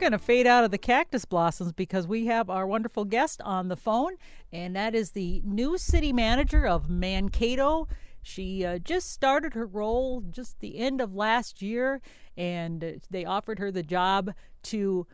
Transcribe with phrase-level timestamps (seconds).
[0.00, 3.68] going to fade out of the cactus blossoms because we have our wonderful guest on
[3.68, 4.16] the phone,
[4.50, 7.86] and that is the new city manager of Mankato.
[8.22, 12.00] She uh, just started her role just the end of last year,
[12.34, 14.32] and they offered her the job
[14.64, 15.06] to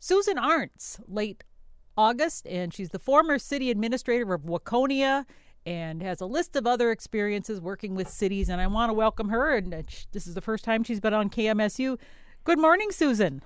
[0.00, 1.44] Susan Arntz late
[1.96, 5.26] August, and she's the former city administrator of Waconia
[5.64, 8.48] and has a list of other experiences working with cities.
[8.48, 11.14] And I want to welcome her, and uh, this is the first time she's been
[11.14, 11.98] on KMSU.
[12.42, 13.40] Good morning, Susan.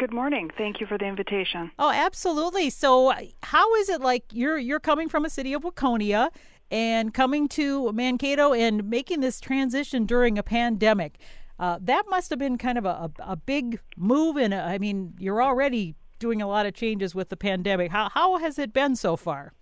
[0.00, 0.50] Good morning.
[0.56, 1.70] Thank you for the invitation.
[1.78, 2.70] Oh, absolutely.
[2.70, 6.30] So, how is it like you're you're coming from a city of Waconia
[6.70, 11.18] and coming to Mankato and making this transition during a pandemic?
[11.58, 15.42] Uh, that must have been kind of a, a, big move, and I mean, you're
[15.42, 17.90] already doing a lot of changes with the pandemic.
[17.90, 19.52] How how has it been so far?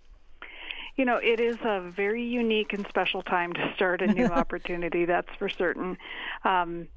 [0.95, 5.03] You know, it is a very unique and special time to start a new opportunity.
[5.03, 5.97] That's for certain.
[6.45, 6.87] Um,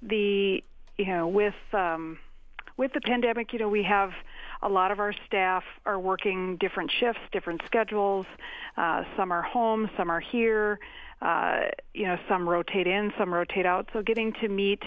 [0.00, 0.62] the
[0.96, 2.18] you know with um,
[2.76, 4.10] with the pandemic, you know, we have
[4.62, 8.26] a lot of our staff are working different shifts, different schedules.
[8.76, 10.78] Uh, some are home, some are here.
[11.20, 13.88] Uh, you know, some rotate in, some rotate out.
[13.92, 14.82] So getting to meet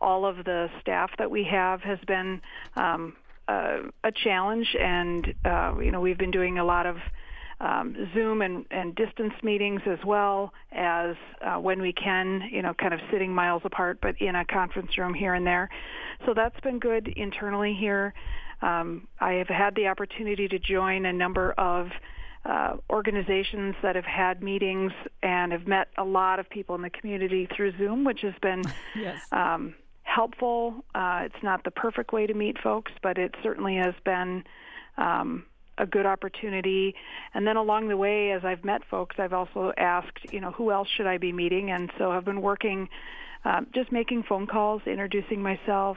[0.00, 2.40] all of the staff that we have has been
[2.76, 3.14] um,
[3.48, 6.96] a, a challenge, and uh, you know, we've been doing a lot of
[7.60, 12.74] um, Zoom and, and distance meetings as well as uh, when we can, you know,
[12.74, 15.68] kind of sitting miles apart, but in a conference room here and there.
[16.26, 18.14] So that's been good internally here.
[18.62, 21.90] Um, I have had the opportunity to join a number of
[22.44, 26.90] uh, organizations that have had meetings and have met a lot of people in the
[26.90, 28.62] community through Zoom, which has been
[28.96, 29.20] yes.
[29.32, 30.84] um, helpful.
[30.94, 34.44] Uh, it's not the perfect way to meet folks, but it certainly has been
[34.98, 35.44] um,
[35.78, 36.94] a good opportunity.
[37.32, 40.70] And then along the way, as I've met folks, I've also asked, you know, who
[40.70, 41.70] else should I be meeting?
[41.70, 42.88] And so I've been working,
[43.44, 45.96] um, just making phone calls, introducing myself,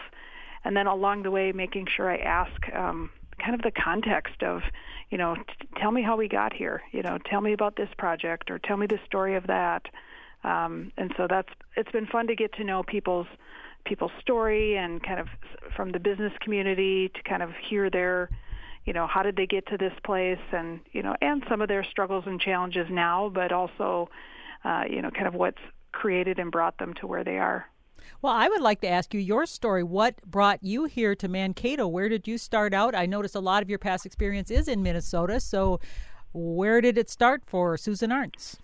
[0.64, 3.09] and then along the way, making sure I ask um,
[3.44, 4.61] kind of the context of,
[5.09, 6.81] you know, t- tell me how we got here.
[6.92, 9.83] You know, tell me about this project, or tell me the story of that.
[10.44, 13.27] Um, and so that's it's been fun to get to know people's
[13.86, 15.27] people's story and kind of
[15.76, 18.30] from the business community to kind of hear their
[18.87, 21.67] you know how did they get to this place and you know and some of
[21.67, 24.09] their struggles and challenges now but also
[24.64, 25.61] uh, you know kind of what's
[25.92, 27.67] created and brought them to where they are
[28.21, 29.83] well, I would like to ask you your story.
[29.83, 31.87] What brought you here to Mankato?
[31.87, 32.95] Where did you start out?
[32.95, 35.42] I noticed a lot of your past experience is in Minnesota.
[35.42, 35.81] So,
[36.31, 38.58] where did it start for Susan Arntz?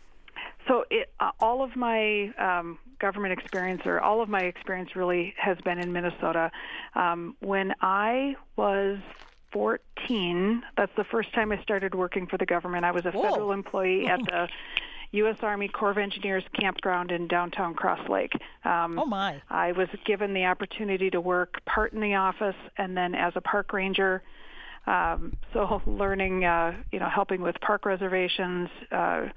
[0.67, 5.33] So, it, uh, all of my um, government experience, or all of my experience, really
[5.37, 6.49] has been in Minnesota.
[6.95, 8.99] Um, when I was
[9.53, 10.63] 14.
[10.75, 12.83] That's the first time I started working for the government.
[12.83, 13.23] I was a Whoa.
[13.23, 14.47] federal employee at the
[15.13, 15.37] U.S.
[15.41, 18.33] Army Corps of Engineers campground in downtown Cross Lake.
[18.65, 19.41] Um, oh my!
[19.49, 23.41] I was given the opportunity to work part in the office and then as a
[23.41, 24.23] park ranger.
[24.87, 28.69] Um, so learning, uh, you know, helping with park reservations.
[28.91, 29.27] Uh,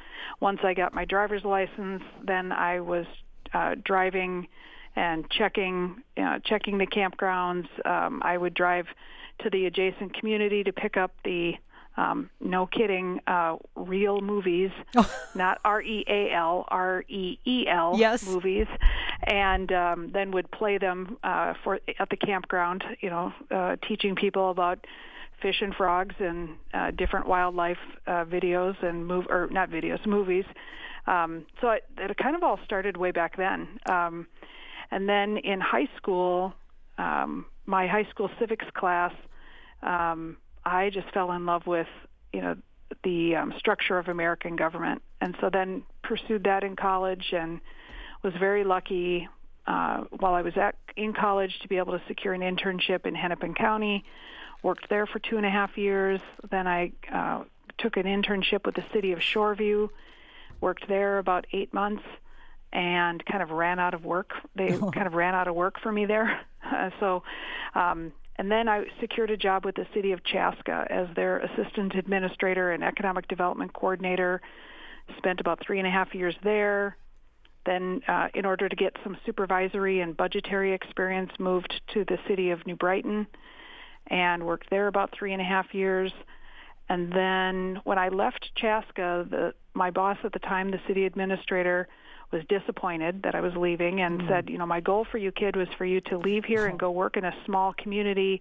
[0.41, 3.07] once I got my driver's license, then I was
[3.53, 4.49] uh, driving
[4.97, 7.69] and checking, you know, checking the campgrounds.
[7.85, 8.87] Um, I would drive
[9.41, 11.55] to the adjacent community to pick up the
[11.97, 14.71] um, no kidding, uh, real movies,
[15.35, 18.27] not R E A L, R E E L yes.
[18.27, 18.67] movies,
[19.25, 22.85] and um, then would play them uh, for at the campground.
[23.01, 24.87] You know, uh, teaching people about
[25.41, 30.45] fish and frogs and uh, different wildlife uh, videos and move or not videos, movies.
[31.07, 33.69] Um, so it, it kind of all started way back then.
[33.89, 34.27] Um,
[34.91, 36.55] and then in high school,
[36.99, 39.13] um, my high school civics class,
[39.83, 41.89] um, I just fell in love with,
[42.33, 42.57] you know,
[43.03, 47.61] the um, structure of American government, and so then pursued that in college and
[48.23, 49.29] was very lucky
[49.67, 53.15] uh, while I was at in college to be able to secure an internship in
[53.15, 54.05] Hennepin County.
[54.63, 56.21] Worked there for two and a half years.
[56.51, 57.45] Then I uh,
[57.79, 59.89] took an internship with the city of Shoreview.
[60.61, 62.03] Worked there about eight months
[62.73, 64.33] and kind of ran out of work.
[64.55, 66.41] They kind of ran out of work for me there.
[66.73, 67.23] Uh, so,
[67.75, 71.95] um, and then I secured a job with the city of Chaska as their assistant
[71.95, 74.41] administrator and economic development coordinator.
[75.19, 76.97] Spent about three and a half years there.
[77.65, 82.51] Then, uh, in order to get some supervisory and budgetary experience, moved to the city
[82.51, 83.27] of New Brighton
[84.09, 86.13] and worked there about three and a half years.
[86.89, 91.89] And then, when I left Chaska, the, my boss at the time, the city administrator,
[92.33, 94.29] was disappointed that I was leaving and mm.
[94.29, 96.79] said, you know, my goal for you, kid, was for you to leave here and
[96.79, 98.41] go work in a small community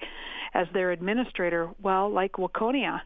[0.54, 1.70] as their administrator.
[1.82, 3.02] Well, like Waconia.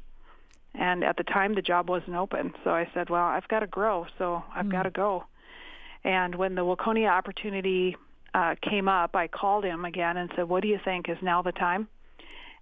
[0.76, 2.54] And at the time, the job wasn't open.
[2.64, 4.72] So I said, well, I've got to grow, so I've mm.
[4.72, 5.26] got to go.
[6.04, 7.98] And when the Waconia opportunity
[8.34, 11.10] uh, came up, I called him again and said, what do you think?
[11.10, 11.88] Is now the time?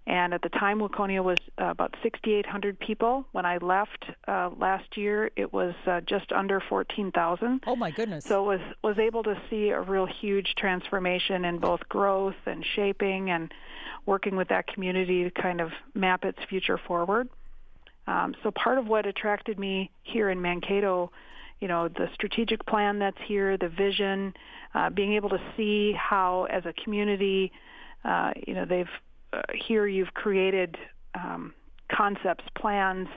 [0.08, 3.26] And at the time, Waconia was uh, about 6,800 people.
[3.32, 7.62] When I left uh, last year, it was uh, just under 14,000.
[7.66, 8.24] Oh my goodness!
[8.24, 13.30] So was was able to see a real huge transformation in both growth and shaping,
[13.30, 13.52] and
[14.06, 17.28] working with that community to kind of map its future forward.
[18.06, 21.12] Um, so part of what attracted me here in Mankato,
[21.60, 24.32] you know, the strategic plan that's here, the vision,
[24.74, 27.52] uh, being able to see how, as a community,
[28.06, 28.88] uh, you know, they've
[29.32, 30.76] uh, here you've created
[31.14, 31.54] um,
[31.90, 33.08] concepts, plans,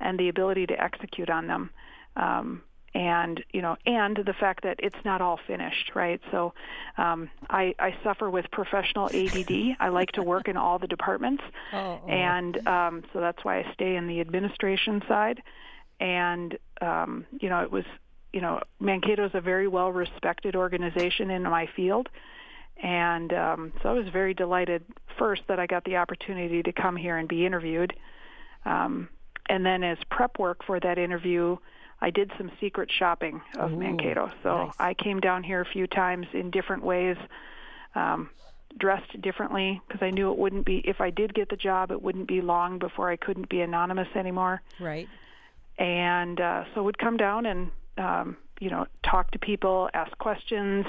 [0.00, 1.70] and the ability to execute on them.
[2.16, 2.62] Um,
[2.94, 6.18] and you know, and the fact that it's not all finished, right?
[6.30, 6.54] So,
[6.96, 9.76] um, I, I suffer with professional ADD.
[9.78, 11.42] I like to work in all the departments,
[11.74, 12.08] oh, oh.
[12.08, 15.42] and um, so that's why I stay in the administration side.
[16.00, 17.84] And um, you know, it was
[18.32, 22.08] you know, Mankato is a very well respected organization in my field.
[22.82, 24.84] And um, so I was very delighted
[25.18, 27.94] first that I got the opportunity to come here and be interviewed.
[28.64, 29.08] Um,
[29.48, 31.56] and then as prep work for that interview,
[32.00, 34.30] I did some secret shopping of Ooh, Mankato.
[34.42, 34.74] So nice.
[34.78, 37.16] I came down here a few times in different ways,
[37.94, 38.28] um,
[38.78, 42.02] dressed differently because I knew it wouldn't be, if I did get the job, it
[42.02, 44.60] wouldn't be long before I couldn't be anonymous anymore.
[44.78, 45.08] Right.
[45.78, 50.86] And uh, so would come down and um, you know, talk to people, ask questions,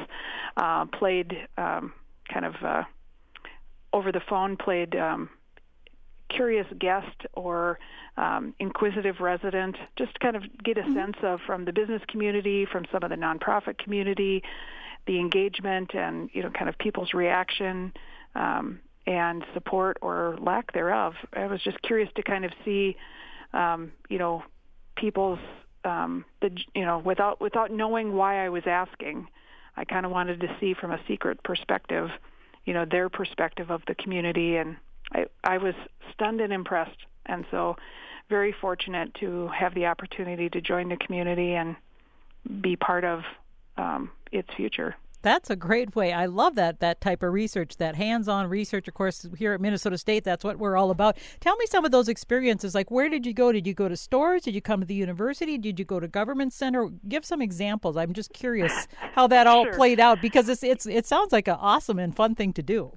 [0.57, 1.93] uh, played um,
[2.31, 2.83] kind of uh,
[3.93, 5.29] over the phone, played um,
[6.29, 7.79] curious guest or
[8.17, 10.93] um, inquisitive resident, just to kind of get a Mm-hmm.
[10.93, 14.43] sense of from the business community, from some of the nonprofit community,
[15.05, 17.93] the engagement and you know kind of people's reaction
[18.35, 21.13] um, and support or lack thereof.
[21.33, 22.97] I was just curious to kind of see,
[23.53, 24.43] um, you know,
[24.95, 25.39] people's
[25.87, 29.27] um, the you know without without knowing why I was asking,
[29.75, 32.09] I kind of wanted to see from a secret perspective,
[32.65, 34.77] you know, their perspective of the community, and
[35.13, 35.73] I I was
[36.13, 37.77] stunned and impressed, and so
[38.29, 41.75] very fortunate to have the opportunity to join the community and
[42.61, 43.21] be part of
[43.77, 44.95] um, its future.
[45.23, 46.13] That's a great way.
[46.13, 48.87] I love that that type of research, that hands-on research.
[48.87, 51.17] Of course, here at Minnesota State, that's what we're all about.
[51.39, 52.75] Tell me some of those experiences.
[52.75, 53.51] Like, where did you go?
[53.51, 54.43] Did you go to stores?
[54.43, 55.57] Did you come to the university?
[55.57, 56.89] Did you go to government center?
[57.07, 57.97] Give some examples.
[57.97, 59.73] I'm just curious how that all Sure.
[59.73, 62.93] played out because it's it's it sounds like an awesome and fun thing to do.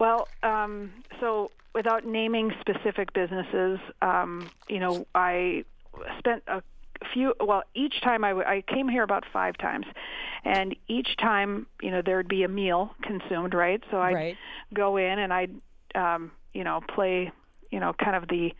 [0.00, 5.64] Well, um, so without naming specific businesses, um, you know, I
[6.18, 6.62] spent a
[7.12, 7.34] few.
[7.40, 9.86] Well, each time I, w- I came here about five times,
[10.44, 13.82] and each time, you know, there'd be a meal consumed, right?
[13.90, 14.38] So I'd Right.
[14.72, 15.54] go in and I'd,
[15.94, 17.30] um, you know, play,
[17.70, 18.52] you know, kind of the,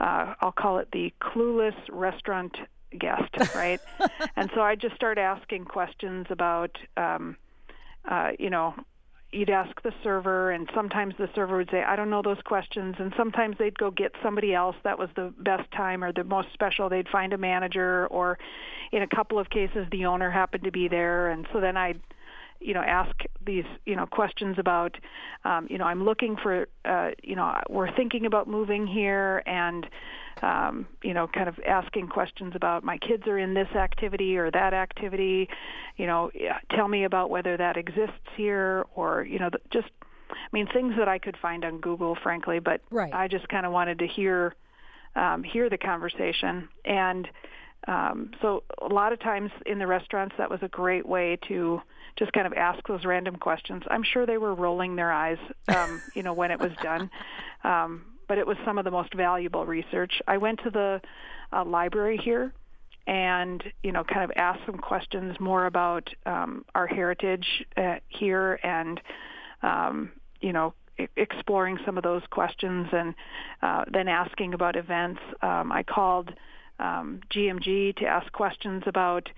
[0.00, 2.56] uh, I'll call it the clueless restaurant
[2.98, 3.80] guest, right?
[4.36, 7.36] and so I just start asking questions about, um,
[8.10, 8.74] uh, you know,
[9.32, 12.96] you'd ask the server, and sometimes the server would say, "I don't know those questions,"
[12.98, 16.52] and sometimes they'd go get somebody else that was the best time or the most
[16.52, 16.88] special.
[16.88, 18.38] They'd find a manager, or
[18.92, 22.00] in a couple of cases, the owner happened to be there, and so then I'd
[22.64, 23.14] you know ask
[23.44, 24.96] these you know questions about
[25.44, 29.86] um, you know I'm looking for uh, you know we're thinking about moving here and
[30.42, 34.50] um, you know kind of asking questions about my kids are in this activity or
[34.50, 35.48] that activity
[35.96, 36.30] you know
[36.70, 39.88] tell me about whether that exists here or you know just
[40.30, 43.12] I mean things that I could find on Google frankly but Right.
[43.12, 44.54] I just kind of wanted to hear
[45.14, 47.28] um, hear the conversation and
[47.88, 51.82] um, so a lot of times in the restaurants, that was a great way to
[52.16, 53.82] just kind of ask those random questions.
[53.88, 55.38] I'm sure they were rolling their eyes,
[55.68, 57.10] um, you know, when it was done.
[57.64, 60.22] Um, but it was some of the most valuable research.
[60.26, 61.00] I went to the
[61.52, 62.52] uh, library here
[63.06, 68.58] and, you know, kind of asked some questions more about um, our heritage uh, here
[68.62, 69.00] and,
[69.62, 70.74] um, you know,
[71.16, 73.14] exploring some of those questions and
[73.62, 75.20] uh, then asking about events.
[75.40, 76.32] Um, I called
[76.78, 79.28] um, GMG to ask questions about,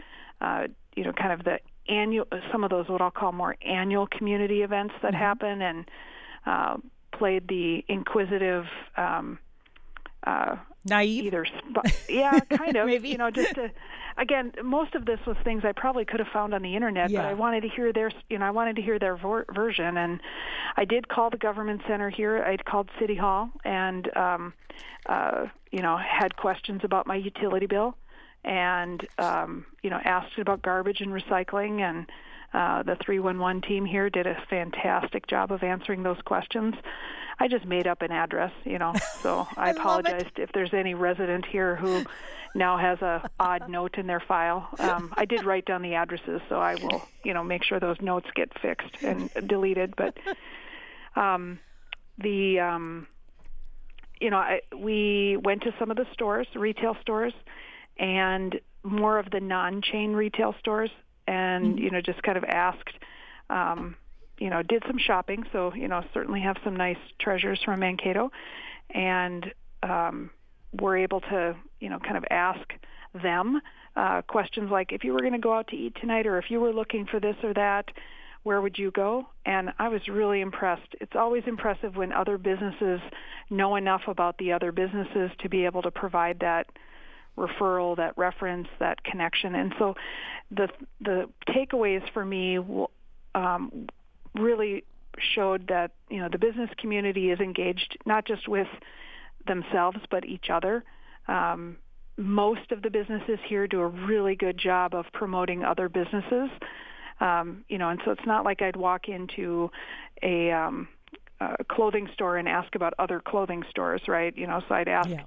[0.40, 4.06] uh, you know, kind of the annual, some of those what I'll call more annual
[4.06, 5.90] community events that happen, and
[6.46, 6.76] uh,
[7.12, 8.64] played the inquisitive.
[8.96, 9.38] Um,
[10.26, 11.24] uh, Naive.
[11.24, 13.08] either sp- yeah kind of Maybe.
[13.10, 13.70] you know just to
[14.18, 17.22] again most of this was things i probably could have found on the internet Yeah.
[17.22, 19.96] but i wanted to hear their you know i wanted to hear their vor- version
[19.98, 20.20] and
[20.76, 24.52] i did call the government center here i called city hall and um
[25.06, 27.96] uh you know had questions about my utility bill
[28.44, 32.06] and um you know asked about garbage and recycling and
[32.54, 36.76] uh, the 311 team here did a fantastic job of answering those questions.
[37.40, 40.94] I just made up an address, you know, so I, I apologize if there's any
[40.94, 42.04] resident here who
[42.54, 44.68] now has a odd note in their file.
[44.78, 48.00] Um, I did write down the addresses, so I will, you know, make sure those
[48.00, 49.94] notes get fixed and deleted.
[49.96, 50.16] But
[51.16, 51.58] um,
[52.18, 53.08] the um,
[54.20, 57.34] you know, I, we went to some of the stores, retail stores,
[57.98, 60.90] and more of the non-chain retail stores,
[61.26, 61.78] and mm-hmm.
[61.78, 62.98] you know, just kind of asked.
[63.50, 63.96] Um,
[64.38, 68.32] you know, did some shopping, so you know, certainly have some nice treasures from Mankato,
[68.90, 70.30] and um,
[70.80, 72.72] were able to, you know, kind of ask
[73.22, 73.60] them
[73.96, 76.50] uh, questions like, if you were going to go out to eat tonight, or if
[76.50, 77.86] you were looking for this or that,
[78.42, 79.26] where would you go?
[79.46, 80.94] And I was really impressed.
[81.00, 83.00] It's always impressive when other businesses
[83.50, 86.66] know enough about the other businesses to be able to provide that
[87.36, 89.54] referral, that reference, that connection.
[89.54, 89.94] And so
[90.50, 90.68] the
[91.00, 92.58] the takeaways for me
[93.34, 93.88] um,
[94.34, 94.84] really
[95.18, 98.68] showed that you know the business community is engaged not just with
[99.46, 100.84] themselves but each other.
[101.28, 101.76] Um,
[102.16, 106.50] most of the businesses here do a really good job of promoting other businesses.
[107.20, 109.70] Um, you know, and so it's not like I'd walk into
[110.22, 110.88] a, um,
[111.40, 114.36] a clothing store and ask about other clothing stores, right?
[114.36, 115.22] You know, so I'd ask, yeah.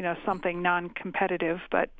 [0.00, 1.90] You know, something non-competitive, but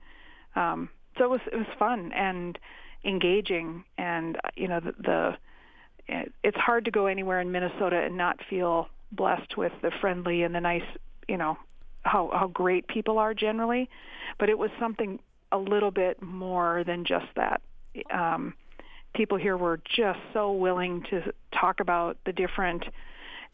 [0.57, 0.88] um,
[1.19, 2.59] so it was it was fun and
[3.04, 8.38] engaging, and you know, the, the it's hard to go anywhere in Minnesota and not
[8.49, 10.90] feel blessed with the friendly and the nice,
[11.28, 11.59] you know,
[12.00, 13.90] how how great people are generally,
[14.38, 15.19] but it was something
[15.52, 17.61] a little bit more than just that.
[18.11, 18.54] Um,
[19.14, 22.83] people here were just so willing to talk about the different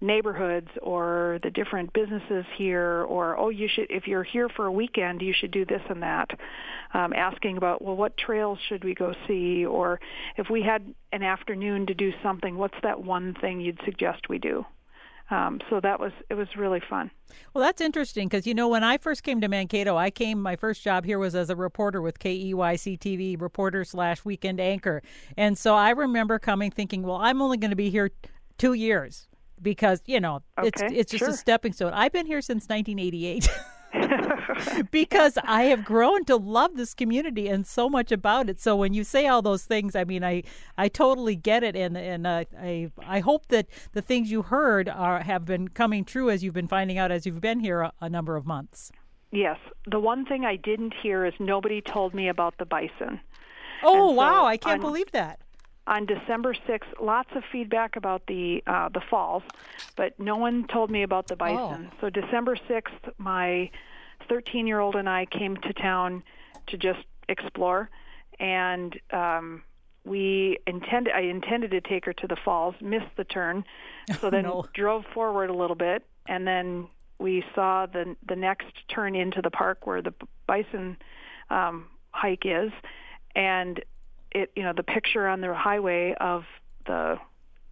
[0.01, 4.73] neighborhoods or the different businesses here or oh you should if you're here for a
[4.73, 6.31] weekend you should do this and that.
[6.93, 9.65] Um, asking about well what trails should we go see?
[9.65, 10.01] Or
[10.37, 14.39] if we had an afternoon to do something what's that one thing you'd suggest we
[14.39, 14.65] do?
[15.29, 17.11] Um, so that was it was really fun.
[17.53, 20.55] Well, that's interesting because you know when I first came to Mankato, I came my
[20.55, 25.03] first job here was as a reporter with KEYC TV, reporter slash weekend anchor,
[25.37, 28.11] and so I remember coming thinking, well, I'm only going to be here
[28.57, 29.27] two years
[29.61, 31.31] because you know okay, it's it's just sure.
[31.31, 31.93] a stepping stone.
[31.93, 33.49] I've been here since 1988.
[34.91, 38.61] because I have grown to love this community and so much about it.
[38.61, 40.43] So when you say all those things, I mean, I
[40.77, 44.89] I totally get it, and and uh, I I hope that the things you heard
[44.89, 47.93] are have been coming true as you've been finding out as you've been here a,
[48.01, 48.93] a number of months.
[49.33, 53.21] Yes, the one thing I didn't hear is nobody told me about the bison.
[53.83, 54.47] Oh so wow!
[54.47, 55.41] I can't on, believe that
[55.87, 59.43] on December 6th, lots of feedback about the uh, the falls,
[59.97, 61.91] but no one told me about the bison.
[61.93, 61.97] Oh.
[62.01, 63.71] So December 6th, my
[64.29, 66.23] 13 year old and I came to town
[66.69, 67.89] to just explore,
[68.41, 69.63] and um,
[70.05, 73.65] we intended I intended to take her to the falls, missed the turn,
[74.21, 74.65] so then no.
[74.75, 76.89] drove forward a little bit, and then
[77.19, 80.15] we saw the the next turn into the park where the
[80.49, 80.97] bison
[81.51, 82.73] um, hike is,
[83.37, 83.85] and
[84.33, 86.45] it you know the picture on the highway of
[86.87, 87.19] the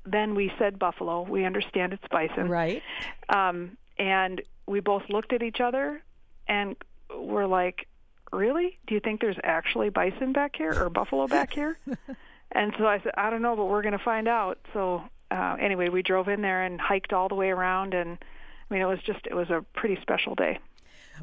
[0.06, 1.22] then we said buffalo.
[1.22, 2.82] We understand it's bison, right?
[3.28, 6.02] Um, and we both looked at each other
[6.46, 6.76] and
[7.14, 7.88] we're like,
[8.32, 8.78] really?
[8.86, 11.78] Do you think there's actually bison back here or buffalo back here?
[12.52, 14.58] and so I said, I don't know, but we're going to find out.
[14.72, 18.18] So uh, anyway, we drove in there and hiked all the way around, and
[18.70, 20.58] I mean, it was just it was a pretty special day.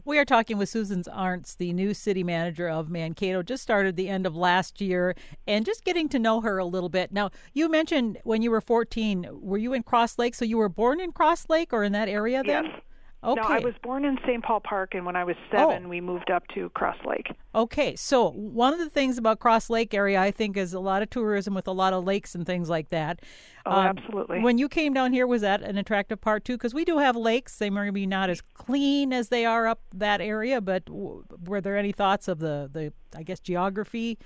[0.04, 4.10] We are talking with Susan Arntz, the new city manager of Mankato, just started the
[4.10, 5.16] end of last year,
[5.48, 7.12] and just getting to know her a little bit.
[7.12, 10.34] Now, you mentioned when you were 14, were you in Cross Lake?
[10.34, 12.66] So you were born in Cross Lake or in that area then?
[12.66, 12.82] Yes.
[13.24, 13.40] Okay.
[13.40, 14.44] No, I was born in St.
[14.44, 15.90] Paul Park, and when I was seven, oh.
[15.90, 17.32] we moved up to Cross Lake.
[17.54, 21.04] Okay, so one of the things about Cross Lake area, I think, is a lot
[21.04, 23.20] of tourism with a lot of lakes and things like that.
[23.68, 24.40] Oh, um, absolutely.
[24.40, 26.54] When you came down here, was that an attractive part too?
[26.54, 29.82] Because we do have lakes; they may be not as clean as they are up
[29.94, 30.60] that area.
[30.60, 34.18] But w- were there any thoughts of the the I guess geography,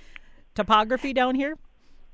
[0.53, 1.57] topography down here?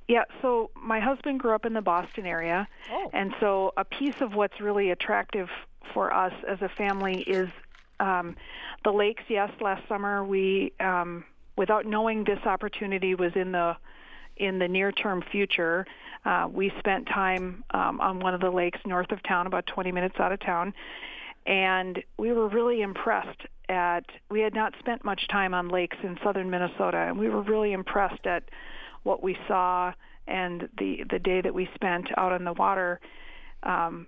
[0.07, 3.11] Yeah, so my husband grew up in the Boston area, oh.
[3.13, 5.47] and so a piece of what's really attractive
[5.93, 7.49] for us as a family is
[7.99, 8.35] um,
[8.83, 9.23] the lakes.
[9.29, 11.23] Yes, last summer we, um,
[11.57, 13.75] without knowing this opportunity was in the
[14.37, 15.85] in the near term future,
[16.25, 19.91] uh, we spent time um, on one of the lakes north of town, about 20
[19.91, 20.73] minutes out of town,
[21.45, 24.05] and we were really impressed at.
[24.29, 27.73] We had not spent much time on lakes in southern Minnesota, and we were really
[27.73, 28.43] impressed at
[29.03, 29.93] what we saw
[30.27, 32.99] and the the day that we spent out on the water.
[33.63, 34.07] Um,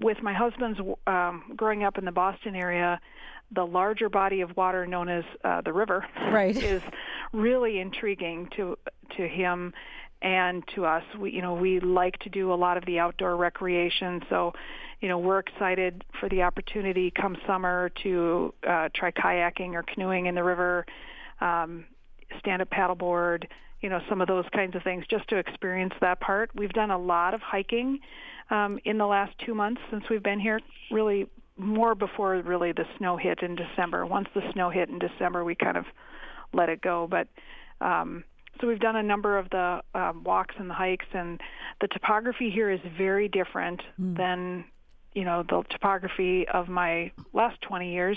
[0.00, 3.00] with my husband's um, growing up in the Boston area,
[3.50, 6.56] the larger body of water known as uh, the river right.
[6.56, 6.82] is
[7.32, 8.76] really intriguing to
[9.16, 9.72] to him
[10.20, 11.02] and to us.
[11.18, 14.52] We you know we like to do a lot of the outdoor recreation, so
[15.00, 20.26] you know we're excited for the opportunity come summer to uh, try kayaking or canoeing
[20.26, 20.84] in the river,
[21.40, 21.84] um,
[22.38, 23.46] stand up paddleboard,
[23.80, 26.50] you know some of those kinds of things just to experience that part.
[26.54, 28.00] We've done a lot of hiking
[28.50, 30.60] um, in the last two months since we've been here.
[30.90, 34.06] Really more before really the snow hit in December.
[34.06, 35.84] Once the snow hit in December, we kind of
[36.52, 37.06] let it go.
[37.10, 37.28] But
[37.80, 38.24] um,
[38.60, 41.40] so we've done a number of the um, walks and the hikes, and
[41.80, 44.16] the topography here is very different mm.
[44.16, 44.64] than
[45.14, 48.16] you know the topography of my last 20 years.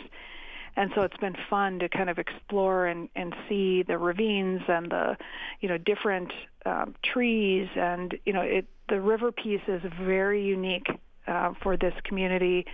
[0.76, 4.90] And so it's been fun to kind of explore and, and see the ravines and
[4.90, 5.18] the,
[5.60, 6.32] you know, different
[6.66, 8.68] um, trees and you know it.
[8.90, 10.88] The river piece is very unique
[11.28, 12.66] uh, for this community.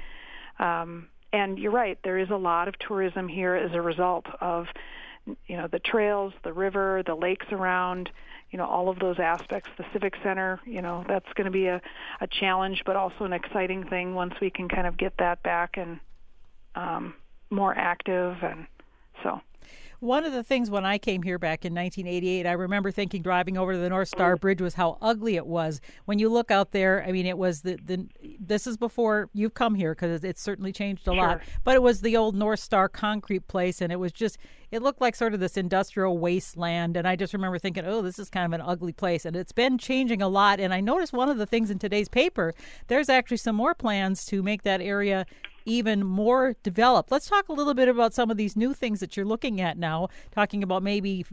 [0.60, 4.66] Um, and you're right, there is a lot of tourism here as a result of
[5.46, 8.10] you know the trails, the river, the lakes around,
[8.52, 9.70] you know all of those aspects.
[9.78, 11.82] The civic center, you know that's going to be a,
[12.22, 15.78] a challenge, but also an exciting thing once we can kind of get that back
[15.78, 16.00] and
[16.76, 17.14] um,
[17.50, 18.68] more active and
[19.24, 19.42] so.
[20.00, 23.58] One of the things when I came here back in 1988, I remember thinking driving
[23.58, 24.40] over to the North Star mm.
[24.40, 25.82] Bridge was how ugly it was.
[26.06, 28.08] When you look out there, I mean, it was the, the
[28.40, 31.16] this is before you've come here because it's certainly changed a sure.
[31.16, 34.38] lot, but it was the old North Star concrete place, and it was just,
[34.70, 36.96] it looked like sort of this industrial wasteland.
[36.96, 39.26] And I just remember thinking, oh, this is kind of an ugly place.
[39.26, 40.60] And it's been changing a lot.
[40.60, 42.54] And I noticed one of the things in today's paper,
[42.86, 45.26] there's actually some more plans to make that area
[45.68, 47.12] even more developed.
[47.12, 49.78] Let's talk a little bit about some of these new things that you're looking at
[49.78, 51.26] now, talking about maybe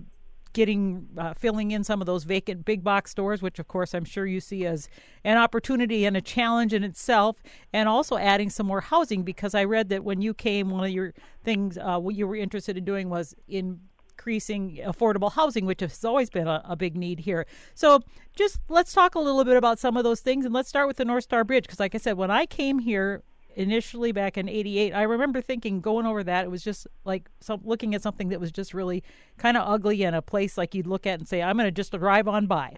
[0.52, 4.04] getting uh, filling in some of those vacant big box stores which of course i'm
[4.04, 4.88] sure you see as
[5.24, 9.64] an opportunity and a challenge in itself and also adding some more housing because i
[9.64, 11.12] read that when you came one of your
[11.42, 16.30] things uh, what you were interested in doing was increasing affordable housing which has always
[16.30, 17.98] been a, a big need here so
[18.36, 20.98] just let's talk a little bit about some of those things and let's start with
[20.98, 23.24] the north star bridge because like i said when i came here
[23.56, 27.60] initially back in 88 i remember thinking going over that it was just like some,
[27.64, 29.02] looking at something that was just really
[29.38, 31.72] kind of ugly in a place like you'd look at and say i'm going to
[31.72, 32.76] just drive on by.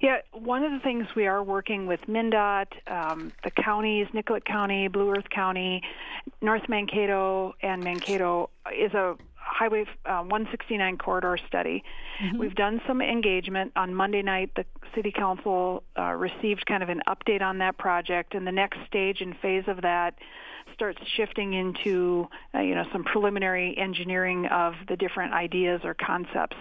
[0.00, 4.86] Yeah, one of the things we are working with MnDOT, um, the counties, Nicollet County,
[4.86, 5.82] Blue Earth County,
[6.40, 9.16] North Mankato, and Mankato is a
[9.48, 11.82] Highway uh, 169 corridor study.
[12.22, 12.38] Mm-hmm.
[12.38, 13.72] We've done some engagement.
[13.76, 18.34] On Monday night, the City Council uh, received kind of an update on that project,
[18.34, 20.14] and the next stage and phase of that
[20.74, 26.56] starts shifting into uh, you know some preliminary engineering of the different ideas or concepts.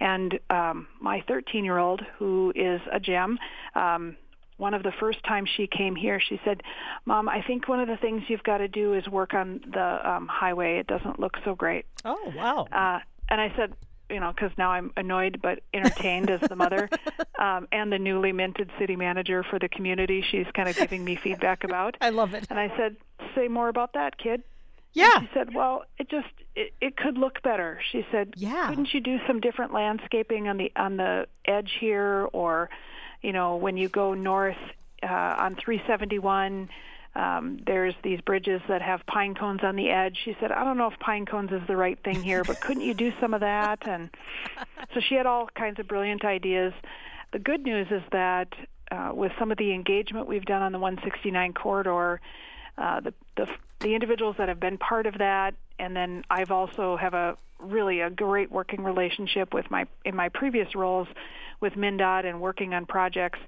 [0.00, 3.38] And um, my 13 year old, who is a gem,
[3.74, 4.16] um,
[4.56, 6.62] one of the first times she came here, she said,
[7.04, 10.10] "Mom, I think one of the things you've got to do is work on the
[10.10, 10.78] um, highway.
[10.78, 12.66] It doesn't look so great." Oh, wow!
[12.72, 13.74] Uh, and I said,
[14.12, 16.88] you know, because now I'm annoyed but entertained as the mother
[17.38, 20.22] um, and the newly minted city manager for the community.
[20.30, 21.96] She's kind of giving me feedback about.
[22.00, 22.46] I love it.
[22.50, 22.96] And I said,
[23.34, 24.42] "Say more about that, kid."
[24.92, 25.16] Yeah.
[25.16, 28.92] And she said, "Well, it just it, it could look better." She said, "Yeah, couldn't
[28.92, 32.68] you do some different landscaping on the on the edge here, or,
[33.22, 34.56] you know, when you go north
[35.02, 36.68] uh, on 371?"
[37.14, 40.16] Um, there's these bridges that have pine cones on the edge.
[40.24, 42.84] She said, I don't know if pine cones is the right thing here, but couldn't
[42.84, 43.86] you do some of that?
[43.86, 44.08] And
[44.94, 46.72] so she had all kinds of brilliant ideas.
[47.32, 48.54] The good news is that
[48.90, 52.20] uh, with some of the engagement we've done on the 169 corridor,
[52.78, 53.46] uh, the, the
[53.80, 58.00] the individuals that have been part of that, and then I've also have a really
[58.00, 61.08] a great working relationship with my in my previous roles
[61.62, 63.38] with MnDOT and working on projects.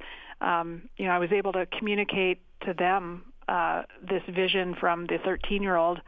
[0.41, 5.19] Um, you know, I was able to communicate to them uh, this vision from the
[5.19, 6.01] 13-year-old,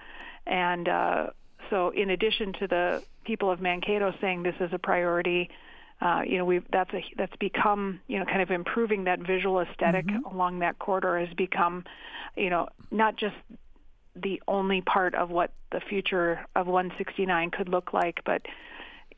[0.47, 1.27] and uh,
[1.69, 5.51] so in addition to the people of Mankato saying this is a priority,
[6.01, 9.61] uh, you know, we've that's a that's become you know kind of improving that visual
[9.61, 10.25] esthetic mm-hmm.
[10.35, 11.85] along that corridor has become,
[12.37, 13.37] you know, not just
[14.15, 18.43] the only part of what the future of 169 could look like, but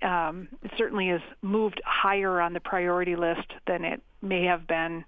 [0.02, 5.04] um, it certainly has moved higher on the priority list than it may have been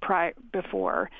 [0.00, 1.10] pri- before.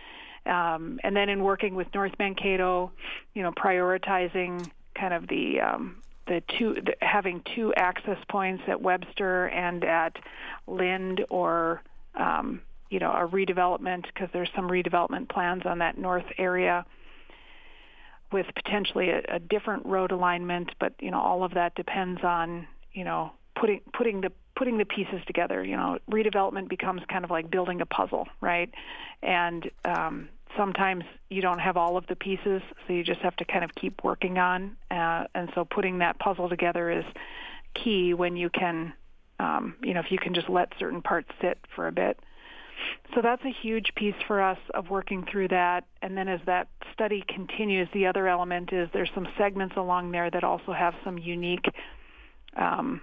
[0.47, 2.93] Um, and then in working with North Mankato,
[3.35, 8.81] you know, prioritizing kind of the um, the two the, having two access points at
[8.81, 10.17] Webster and at
[10.67, 11.83] Lind or
[12.15, 12.61] um,
[12.91, 16.85] you know a redevelopment because there's some redevelopment plans on that north area
[18.33, 22.67] with potentially a, a different road alignment, but you know all of that depends on
[22.95, 25.65] you know putting putting the putting the pieces together.
[25.65, 28.73] You know, redevelopment becomes kind of like building a puzzle, right?
[29.23, 33.45] And um, sometimes you don't have all of the pieces, so you just have to
[33.45, 34.77] kind of keep working on.
[34.91, 37.05] Uh, and so putting that puzzle together is
[37.75, 38.93] key when you can,
[39.41, 42.19] um, you know, if you can just let certain parts sit for a bit.
[43.15, 45.85] So that's a huge piece for us of working through that.
[46.03, 50.31] And then as that study continues, the other element is there's some segments along there
[50.31, 51.67] that also have some unique,
[52.57, 53.01] um,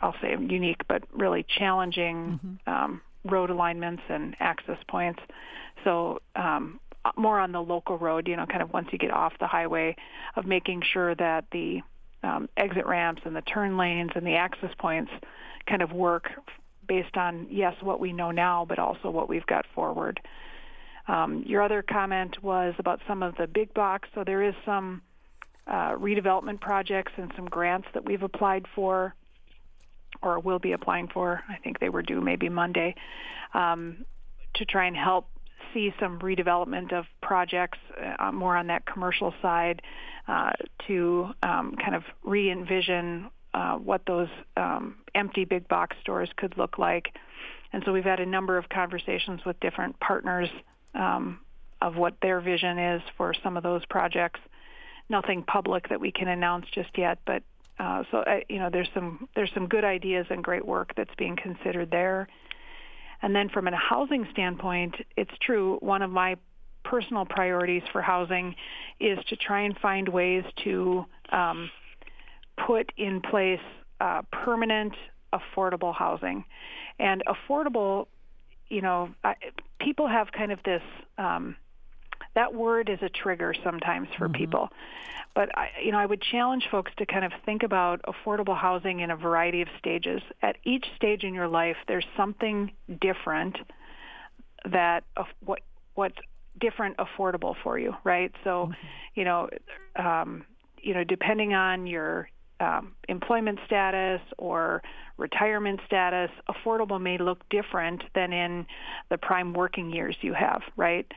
[0.00, 2.70] I'll say unique, but really challenging mm-hmm.
[2.72, 5.20] um, road alignments and access points.
[5.84, 6.80] So um,
[7.16, 9.96] more on the local road, you know, kind of once you get off the highway,
[10.36, 11.80] of making sure that the
[12.22, 15.10] um, exit ramps and the turn lanes and the access points
[15.66, 16.30] kind of work
[16.86, 20.20] based on yes what we know now, but also what we've got forward.
[21.06, 24.08] Um, your other comment was about some of the big box.
[24.14, 25.02] So there is some
[25.66, 29.14] uh, redevelopment projects and some grants that we've applied for
[30.22, 31.42] or will be applying for.
[31.48, 32.94] I think they were due maybe Monday
[33.52, 34.04] um,
[34.54, 35.28] to try and help
[35.72, 37.78] see some redevelopment of projects
[38.18, 39.82] uh, more on that commercial side
[40.28, 40.52] uh,
[40.86, 46.78] to um, kind of re-envision uh, what those um, empty big box stores could look
[46.78, 47.14] like.
[47.72, 50.48] And so we've had a number of conversations with different partners
[50.94, 51.40] um,
[51.80, 54.40] of what their vision is for some of those projects.
[55.08, 57.42] Nothing public that we can announce just yet, but
[57.78, 61.14] uh, so uh, you know there's some there's some good ideas and great work that's
[61.16, 62.28] being considered there.
[63.22, 65.78] And then from a housing standpoint, it's true.
[65.80, 66.36] One of my
[66.84, 68.54] personal priorities for housing
[69.00, 71.70] is to try and find ways to um,
[72.66, 73.60] put in place
[74.00, 74.92] uh, permanent,
[75.32, 76.44] affordable housing.
[76.98, 78.06] And affordable,
[78.68, 79.34] you know, I,
[79.80, 80.82] people have kind of this.
[81.18, 81.56] Um,
[82.34, 84.36] that word is a trigger sometimes for mm-hmm.
[84.36, 84.68] people.
[85.34, 89.00] But I, you know, I would challenge folks to kind of think about affordable housing
[89.00, 90.22] in a variety of stages.
[90.42, 93.56] At each stage in your life, there's something different
[94.70, 95.04] that
[95.40, 95.60] what
[95.94, 96.16] what's
[96.60, 98.32] different affordable for you, right?
[98.44, 98.72] So, mm-hmm.
[99.14, 99.48] you know,
[99.96, 100.44] um,
[100.80, 102.28] you know, depending on your
[102.60, 104.82] um, employment status or
[105.16, 108.66] retirement status, affordable may look different than in
[109.10, 111.10] the prime working years you have, right?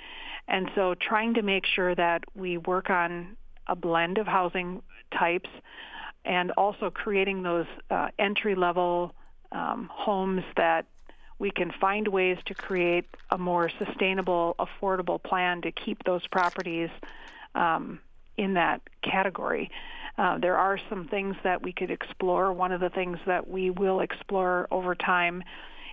[0.47, 3.36] And so trying to make sure that we work on
[3.67, 4.82] a blend of housing
[5.17, 5.50] types
[6.26, 9.13] and also creating those uh, entry level
[9.52, 10.86] um, homes that
[11.39, 16.89] we can find ways to create a more sustainable, affordable plan to keep those properties
[17.56, 18.00] um,
[18.38, 19.69] in that category.
[20.18, 22.52] Uh, there are some things that we could explore.
[22.52, 25.44] One of the things that we will explore over time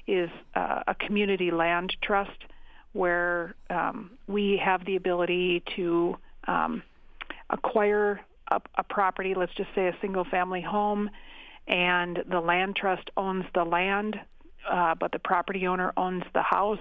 [0.06, 2.44] is uh, a community land trust
[2.92, 6.82] where um, we have the ability to um,
[7.50, 11.10] acquire a, a property, let's just say a single family home,
[11.66, 14.18] and the land trust owns the land,
[14.70, 16.78] uh, but the property owner owns the house.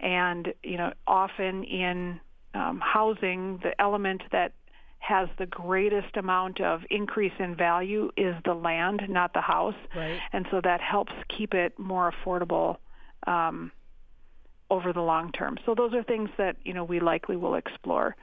[0.00, 2.20] And, you know, often in
[2.54, 4.52] um, housing, the element that
[4.98, 9.74] has the greatest amount of increase in value is the land, not the house.
[9.94, 10.18] Right.
[10.32, 12.76] And so that helps keep it more affordable
[13.26, 13.72] um,
[14.70, 15.58] over the long term.
[15.64, 18.16] So those are things that you know we likely will explore.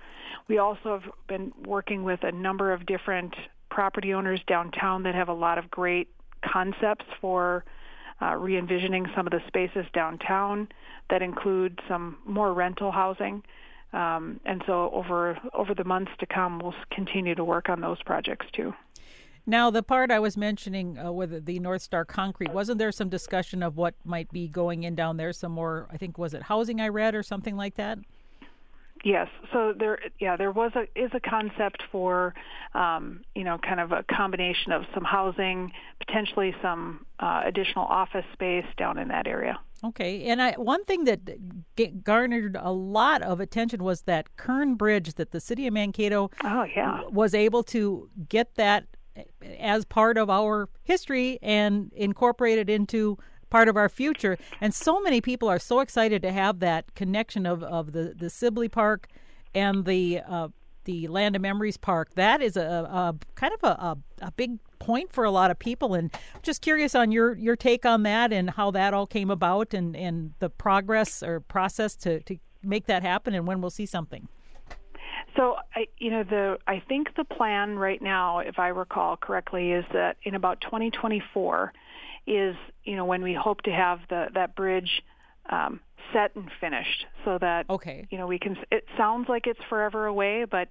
[0.47, 3.35] We also have been working with a number of different
[3.69, 6.09] property owners downtown that have a lot of great
[6.43, 7.65] concepts for
[8.21, 10.67] uh, re-envisioning some of the spaces downtown
[11.09, 13.43] that include some more rental housing.
[13.95, 18.01] Um, and so over over the months to come, we'll continue to work on those
[18.03, 18.73] projects too.
[19.47, 23.09] Now, the part I was mentioning uh, with the North Star Concrete, wasn't there some
[23.09, 25.31] discussion of what might be going in down there?
[25.31, 27.99] Some more, I think, was it housing I read or something like that?
[29.03, 29.27] Yes.
[29.53, 32.33] So there, yeah, there was a is a concept for,
[32.73, 38.25] um, you know, kind of a combination of some housing, potentially some uh, additional office
[38.33, 39.59] space down in that area.
[39.85, 45.13] Okay, and I, one thing that garnered a lot of attention was that Kern Bridge
[45.15, 47.01] that the city of Mankato oh, yeah.
[47.09, 48.87] was able to get that
[49.59, 53.17] as part of our history and incorporate it into
[53.49, 54.37] part of our future.
[54.59, 58.29] And so many people are so excited to have that connection of, of the, the
[58.29, 59.07] Sibley Park
[59.53, 60.49] and the uh,
[60.85, 62.13] the Land of Memories Park.
[62.13, 65.57] That is a, a kind of a, a, a, big point for a lot of
[65.57, 65.95] people.
[65.95, 66.11] And
[66.43, 69.95] just curious on your, your take on that and how that all came about and,
[69.95, 74.27] and the progress or process to, to make that happen and when we'll see something.
[75.35, 79.71] So, I, you know, the I think the plan right now, if I recall correctly,
[79.71, 81.73] is that in about 2024
[82.27, 85.03] is you know when we hope to have the that bridge
[85.49, 85.81] um,
[86.13, 88.55] set and finished, so that okay, you know we can.
[88.71, 90.69] It sounds like it's forever away, but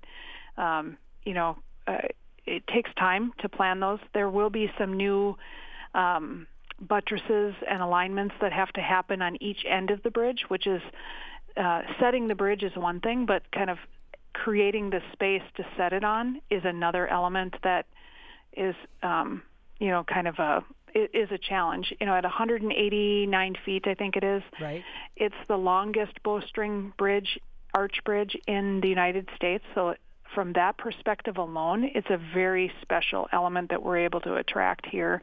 [0.57, 1.98] um, you know, uh,
[2.46, 4.00] it takes time to plan those.
[4.12, 5.37] There will be some new.
[5.94, 6.46] Um,
[6.80, 10.83] buttresses and alignments that have to happen on each end of the bridge, which is
[11.57, 13.78] uh, setting the bridge is one thing, but kind of
[14.33, 17.87] creating the space to set it on is another element that
[18.57, 19.42] is um,
[19.78, 21.92] you know kind of a is a challenge.
[22.00, 24.42] You know, at 189 feet, I think it is.
[24.61, 24.83] Right.
[25.16, 27.38] It's the longest bowstring bridge,
[27.74, 29.64] arch bridge in the United States.
[29.74, 29.94] So
[30.35, 35.23] from that perspective alone, it's a very special element that we're able to attract here.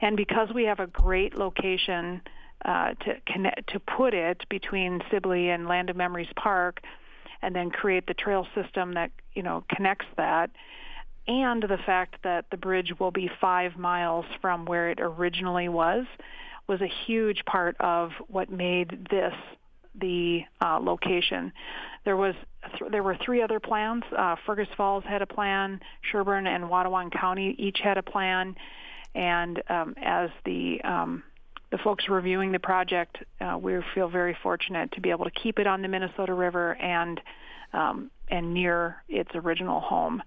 [0.00, 2.20] And because we have a great location
[2.64, 6.80] uh, to connect, to put it between Sibley and Land of Memories Park,
[7.40, 10.50] and then create the trail system that you know connects that
[11.28, 16.06] and the fact that the bridge will be five miles from where it originally was
[16.66, 19.34] was a huge part of what made this
[19.94, 21.52] the uh, location.
[22.04, 22.34] There was
[22.78, 24.04] th- there were three other plans.
[24.16, 25.80] Uh, Fergus Falls had a plan.
[26.10, 28.56] Sherburne and Watonwan County each had a plan.
[29.14, 31.22] And um, as the um,
[31.70, 35.58] the folks reviewing the project, uh, we feel very fortunate to be able to keep
[35.58, 37.20] it on the Minnesota River and
[37.72, 40.22] um, and near its original home.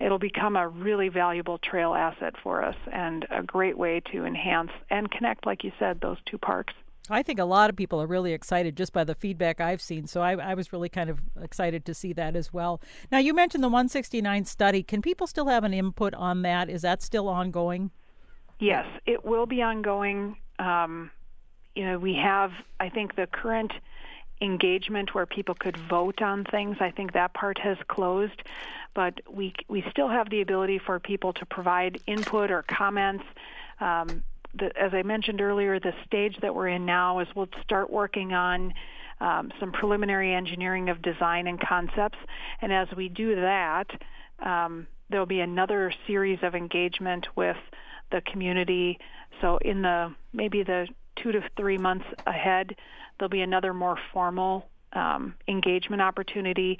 [0.00, 4.72] It'll become a really valuable trail asset for us and a great way to enhance
[4.90, 6.74] and connect, like you said, those two parks.
[7.10, 10.06] I think a lot of people are really excited just by the feedback I've seen.
[10.06, 12.80] So I, I, was really kind of excited to see that as well.
[13.12, 14.82] Now, you mentioned the 169 study.
[14.82, 16.70] Can people still have an input on that?
[16.70, 17.90] Is that still ongoing?
[18.58, 20.36] Yes, it will be ongoing.
[20.58, 21.10] Um,
[21.74, 23.72] you know, we have, I think, the current
[24.40, 26.78] engagement where people could vote on things.
[26.80, 28.42] I think that part has closed,
[28.94, 33.24] but we we still have the ability for people to provide input or comments.
[33.80, 34.22] Um,
[34.58, 38.32] the, as I mentioned earlier, the stage that we're in now is we'll start working
[38.32, 38.72] on
[39.20, 42.18] um, some preliminary engineering of design and concepts,
[42.60, 43.86] and as we do that,
[44.44, 47.56] um, there'll be another series of engagement with
[48.10, 48.98] the community.
[49.40, 50.88] So in the maybe the
[51.22, 52.74] two to three months ahead,
[53.18, 56.78] there'll be another more formal um, engagement opportunity.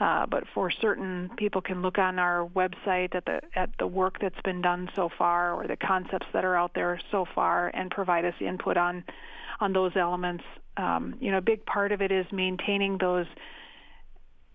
[0.00, 4.18] Uh, but for certain, people can look on our website at the at the work
[4.20, 7.90] that's been done so far, or the concepts that are out there so far, and
[7.90, 9.04] provide us input on
[9.60, 10.44] on those elements.
[10.76, 13.26] Um, you know, a big part of it is maintaining those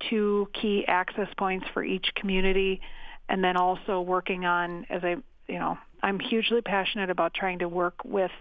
[0.09, 2.81] two key access points for each community,
[3.29, 5.17] and then also working on, as I
[5.47, 8.31] you know, I'm hugely passionate about trying to work with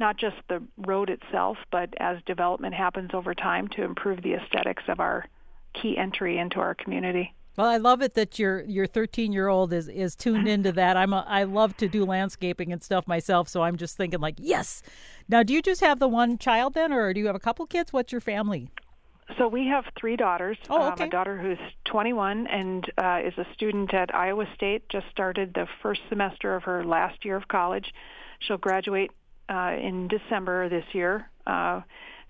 [0.00, 4.82] not just the road itself, but as development happens over time to improve the aesthetics
[4.88, 5.26] of our
[5.80, 7.34] key entry into our community.
[7.56, 10.96] Well, I love it that your your 13 year old is is tuned into that.
[10.96, 14.34] I'm a, I love to do landscaping and stuff myself, so I'm just thinking like,
[14.38, 14.82] yes.
[15.28, 17.66] Now, do you just have the one child then, or do you have a couple
[17.66, 17.92] kids?
[17.92, 18.70] What's your family?
[19.38, 20.58] So we have three daughters.
[20.68, 21.04] Oh, okay.
[21.04, 24.88] Um, a daughter who's 21 and uh, is a student at Iowa State.
[24.90, 27.86] Just started the first semester of her last year of college.
[28.40, 29.12] She'll graduate
[29.48, 31.28] uh, in December this year.
[31.46, 31.80] Uh,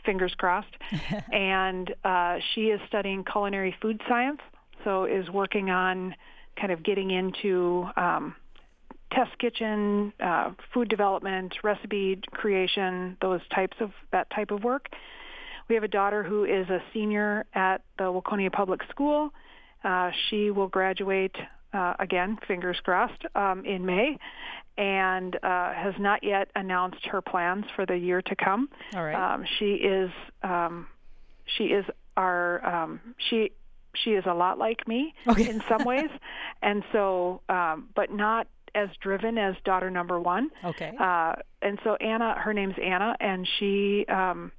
[0.04, 0.74] fingers crossed.
[1.32, 4.40] and uh, she is studying culinary food science,
[4.84, 6.14] so is working on
[6.60, 8.34] kind of getting into um,
[9.12, 14.88] test kitchen, uh, food development, recipe creation, those types of that type of work.
[15.68, 19.30] We have a daughter who is a senior at the Waconia Public School.
[19.82, 21.36] Uh, she will graduate
[21.74, 24.16] uh, again, fingers crossed, um, in May,
[24.78, 28.68] and uh, has not yet announced her plans for the year to come.
[28.94, 29.34] All right.
[29.34, 30.10] Um, she is
[30.42, 30.86] um,
[31.56, 31.84] she is
[32.16, 33.52] our um, she
[33.94, 35.48] she is a lot like me okay.
[35.48, 36.10] in some ways,
[36.62, 40.50] and so um, but not as driven as daughter number one.
[40.64, 40.92] Okay.
[40.98, 44.06] Uh, and so Anna, her name's Anna, and she.
[44.06, 44.52] Um,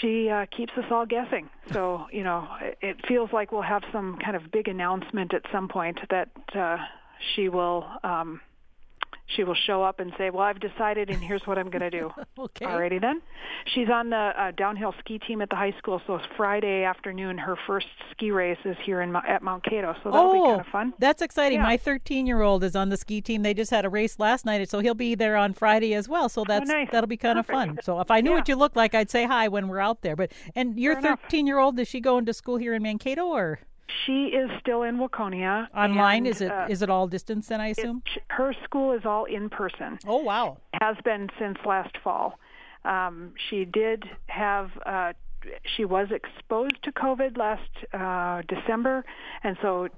[0.00, 1.48] she uh, keeps us all guessing.
[1.72, 2.48] So you know,
[2.80, 6.78] it, feels like we'll have some kind of big announcement at some point that uh,
[7.34, 8.40] she will um,
[9.34, 11.90] she will show up and say, "Well, I've decided, and here's what I'm going to
[11.90, 12.66] do." okay.
[12.66, 13.22] Alrighty then.
[13.74, 17.38] She's on the uh, downhill ski team at the high school, so it's Friday afternoon.
[17.38, 20.60] Her first ski race is here in at Mount Kato, so that'll oh, be kind
[20.60, 20.94] of fun.
[20.98, 21.58] That's exciting.
[21.58, 21.64] Yeah.
[21.64, 23.42] My 13 year old is on the ski team.
[23.42, 26.28] They just had a race last night, so he'll be there on Friday as well.
[26.28, 26.88] So that's oh, nice.
[26.92, 27.50] that'll be kind Perfect.
[27.50, 27.78] of fun.
[27.82, 28.36] So if I knew Yeah.
[28.36, 30.16] what you looked like, I'd say hi when we're out there.
[30.16, 33.60] But and your 13 year old, is she going to school here in Mankato or
[34.04, 35.68] She is still in Waconia.
[35.74, 36.18] online?
[36.18, 37.60] and, is it is uh, it all distance then?
[37.60, 38.02] I assume.
[38.14, 39.98] it- her school is all in person.
[40.06, 40.58] oh wow.
[40.80, 42.38] has been since last fall.
[42.84, 45.12] Um, she did have, uh,
[45.76, 49.04] she was exposed to COVID last uh, December,
[49.44, 49.88] and so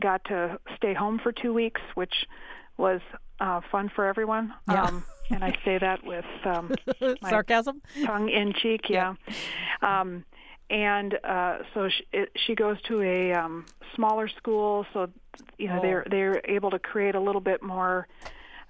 [0.00, 2.26] got to stay home for two weeks, which
[2.76, 3.00] was
[3.40, 4.52] uh, fun for everyone.
[4.70, 4.84] Yeah.
[4.84, 6.72] Um, and I say that with um,
[7.22, 7.80] my Sarcasm.
[8.04, 9.14] tongue in cheek, yeah.
[9.82, 10.24] Um,
[10.70, 15.08] and uh, so she, it, she goes to a um, smaller school, so
[15.58, 15.82] you know Oh.
[15.82, 18.06] they're they're able to create a little bit more.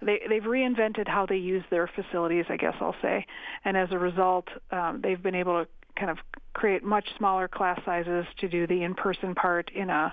[0.03, 3.25] They they've reinvented how they use their facilities, I guess I'll say,
[3.65, 6.19] and as a result, um, they've been able to kind of
[6.53, 10.13] create much smaller class sizes to do the in-person part in a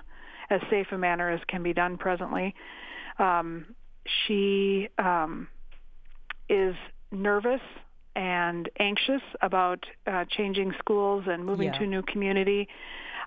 [0.50, 2.54] as safe a manner as can be done presently.
[3.18, 3.66] Um,
[4.26, 5.48] she um,
[6.48, 6.74] is
[7.10, 7.60] nervous
[8.16, 11.78] and anxious about uh, changing schools and moving Yeah.
[11.78, 12.68] to a new community.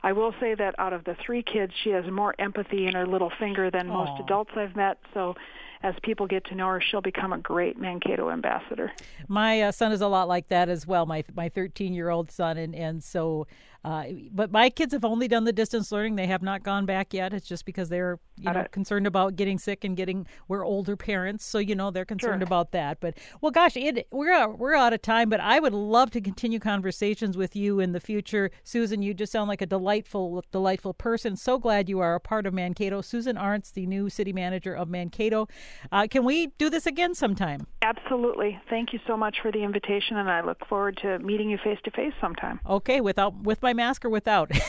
[0.04, 3.08] I will say that out of the three kids, she has more empathy in her
[3.08, 4.06] little finger than Aw.
[4.06, 5.00] most adults I've met.
[5.14, 5.36] So
[5.84, 8.92] as people get to know her, she'll become a great Mankato ambassador.
[9.28, 11.06] My uh, son is a lot like that as well.
[11.06, 13.48] My my 13 year old son, and and so
[13.84, 16.16] uh, but my kids have only done the distance learning.
[16.16, 17.34] They have not gone back yet.
[17.34, 20.28] It's just because they're you know concerned about getting sick and getting.
[20.48, 22.48] We're older parents, so you know they're concerned sure.
[22.48, 23.00] about that.
[23.00, 25.30] But well, gosh, it, we're we're out of time.
[25.30, 29.02] But I would love to continue conversations with you in the future, Susan.
[29.02, 31.36] You just sound like a delightful, delightful person.
[31.36, 33.02] So glad you are a part of Mankato.
[33.02, 35.48] Susan Arntz, the new city manager of Mankato.
[35.92, 37.68] Uh, can we do this again sometime?
[37.82, 38.60] Absolutely.
[38.70, 41.80] Thank you so much for the invitation, and I look forward to meeting you face
[41.86, 42.60] to face sometime.
[42.68, 44.52] Okay, without with my mask or without?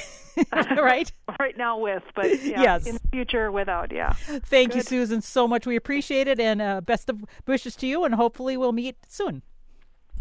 [0.52, 1.10] right?
[1.40, 2.86] right now with, but yeah, yes.
[2.86, 4.12] in the future without, yeah.
[4.12, 4.76] Thank Good.
[4.76, 5.66] you, Susan, so much.
[5.66, 9.42] We appreciate it, and uh, best of wishes to you, and hopefully we'll meet soon.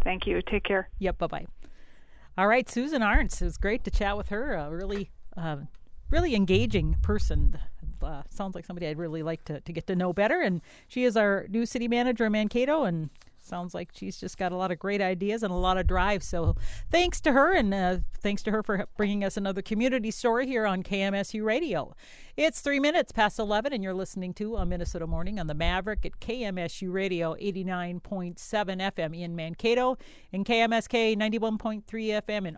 [0.04, 0.42] Thank you.
[0.42, 0.90] Take care.
[1.00, 1.46] Yep, bye bye.
[2.38, 3.42] All right, Susan Arntz.
[3.42, 4.54] It was great to chat with her.
[4.54, 5.58] A really, uh,
[6.10, 7.60] really engaging person.
[8.02, 10.40] Uh, sounds like somebody I'd really like to, to get to know better.
[10.40, 13.10] And she is our new city manager in Mankato, and
[13.48, 16.24] sounds like she's just got a lot of great ideas and a lot of drive.
[16.24, 16.56] So
[16.92, 20.66] thanks to her, and uh, thanks to her for bringing us another community story here
[20.66, 21.96] on KMSU Radio.
[22.36, 26.06] It's three minutes past 11, and you're listening to a Minnesota Morning on the Maverick
[26.06, 29.98] at KMSU Radio 89.7 FM in Mankato
[30.32, 32.56] and KMSK 91.3 FM in